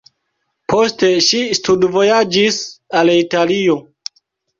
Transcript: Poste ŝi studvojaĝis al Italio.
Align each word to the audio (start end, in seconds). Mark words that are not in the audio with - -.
Poste 0.71 1.09
ŝi 1.25 1.41
studvojaĝis 1.57 2.57
al 3.03 3.13
Italio. 3.17 3.77